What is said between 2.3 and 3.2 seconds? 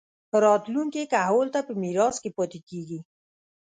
پاتې کيږي